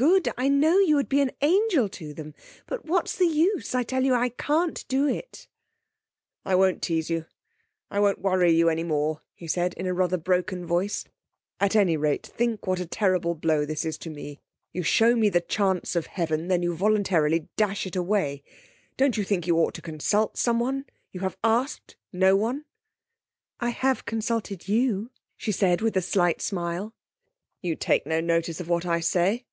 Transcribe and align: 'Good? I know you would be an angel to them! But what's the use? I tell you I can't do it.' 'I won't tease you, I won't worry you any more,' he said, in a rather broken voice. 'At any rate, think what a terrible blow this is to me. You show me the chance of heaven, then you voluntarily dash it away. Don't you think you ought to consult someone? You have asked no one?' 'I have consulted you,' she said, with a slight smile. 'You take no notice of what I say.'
'Good? 0.00 0.28
I 0.38 0.48
know 0.48 0.78
you 0.78 0.94
would 0.94 1.08
be 1.08 1.20
an 1.22 1.32
angel 1.40 1.88
to 1.88 2.14
them! 2.14 2.32
But 2.68 2.84
what's 2.84 3.16
the 3.16 3.26
use? 3.26 3.74
I 3.74 3.82
tell 3.82 4.04
you 4.04 4.14
I 4.14 4.28
can't 4.28 4.86
do 4.86 5.08
it.' 5.08 5.48
'I 6.44 6.54
won't 6.54 6.82
tease 6.82 7.10
you, 7.10 7.26
I 7.90 7.98
won't 7.98 8.20
worry 8.20 8.52
you 8.52 8.68
any 8.68 8.84
more,' 8.84 9.22
he 9.34 9.48
said, 9.48 9.74
in 9.74 9.88
a 9.88 9.92
rather 9.92 10.16
broken 10.16 10.64
voice. 10.64 11.04
'At 11.58 11.74
any 11.74 11.96
rate, 11.96 12.24
think 12.24 12.64
what 12.64 12.78
a 12.78 12.86
terrible 12.86 13.34
blow 13.34 13.64
this 13.64 13.84
is 13.84 13.98
to 13.98 14.08
me. 14.08 14.38
You 14.72 14.84
show 14.84 15.16
me 15.16 15.30
the 15.30 15.40
chance 15.40 15.96
of 15.96 16.06
heaven, 16.06 16.46
then 16.46 16.62
you 16.62 16.76
voluntarily 16.76 17.48
dash 17.56 17.84
it 17.84 17.96
away. 17.96 18.44
Don't 18.96 19.16
you 19.16 19.24
think 19.24 19.48
you 19.48 19.56
ought 19.58 19.74
to 19.74 19.82
consult 19.82 20.36
someone? 20.36 20.84
You 21.10 21.22
have 21.22 21.36
asked 21.42 21.96
no 22.12 22.36
one?' 22.36 22.66
'I 23.58 23.70
have 23.70 24.04
consulted 24.04 24.68
you,' 24.68 25.10
she 25.36 25.50
said, 25.50 25.80
with 25.80 25.96
a 25.96 26.02
slight 26.02 26.40
smile. 26.40 26.94
'You 27.60 27.74
take 27.74 28.06
no 28.06 28.20
notice 28.20 28.60
of 28.60 28.68
what 28.68 28.86
I 28.86 29.00
say.' 29.00 29.46